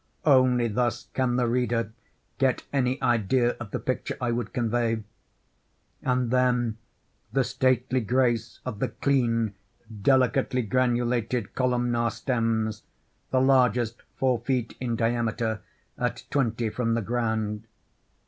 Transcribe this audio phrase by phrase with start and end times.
[0.25, 1.93] Only thus can the reader
[2.39, 5.03] get any idea of the picture I would convey.
[6.01, 6.79] And then
[7.31, 9.53] the stately grace of the clean,
[10.01, 12.81] delicately granulated columnar stems,
[13.29, 15.61] the largest four feet in diameter,
[15.99, 17.67] at twenty from the ground.